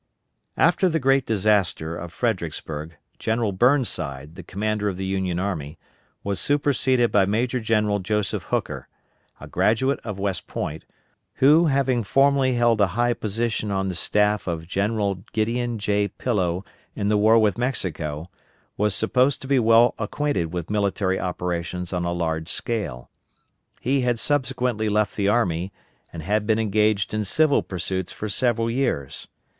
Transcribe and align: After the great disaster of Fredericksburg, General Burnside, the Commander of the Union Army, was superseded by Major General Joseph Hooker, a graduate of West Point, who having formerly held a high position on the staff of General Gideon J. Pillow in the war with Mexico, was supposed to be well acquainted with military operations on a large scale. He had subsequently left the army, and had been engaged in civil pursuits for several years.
After 0.57 0.89
the 0.89 0.97
great 0.97 1.27
disaster 1.27 1.95
of 1.95 2.11
Fredericksburg, 2.11 2.95
General 3.19 3.51
Burnside, 3.51 4.33
the 4.33 4.41
Commander 4.41 4.89
of 4.89 4.97
the 4.97 5.05
Union 5.05 5.37
Army, 5.37 5.77
was 6.23 6.39
superseded 6.39 7.11
by 7.11 7.25
Major 7.27 7.59
General 7.59 7.99
Joseph 7.99 8.45
Hooker, 8.45 8.87
a 9.39 9.45
graduate 9.47 9.99
of 10.03 10.17
West 10.17 10.47
Point, 10.47 10.85
who 11.35 11.67
having 11.67 12.03
formerly 12.03 12.53
held 12.53 12.81
a 12.81 12.87
high 12.97 13.13
position 13.13 13.69
on 13.69 13.89
the 13.89 13.93
staff 13.93 14.47
of 14.47 14.65
General 14.67 15.23
Gideon 15.33 15.77
J. 15.77 16.07
Pillow 16.07 16.65
in 16.95 17.07
the 17.07 17.15
war 17.17 17.37
with 17.37 17.59
Mexico, 17.59 18.31
was 18.77 18.95
supposed 18.95 19.39
to 19.43 19.47
be 19.47 19.59
well 19.59 19.93
acquainted 19.99 20.51
with 20.51 20.71
military 20.71 21.19
operations 21.19 21.93
on 21.93 22.05
a 22.05 22.11
large 22.11 22.49
scale. 22.49 23.11
He 23.79 24.01
had 24.01 24.17
subsequently 24.17 24.89
left 24.89 25.15
the 25.15 25.27
army, 25.27 25.71
and 26.11 26.23
had 26.23 26.47
been 26.47 26.57
engaged 26.57 27.13
in 27.13 27.23
civil 27.23 27.61
pursuits 27.61 28.11
for 28.11 28.27
several 28.27 28.67
years. 28.67 29.27